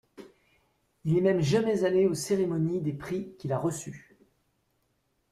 [1.05, 4.17] Il n’est même jamais allé aux cérémonies des prix qu’il a reçus.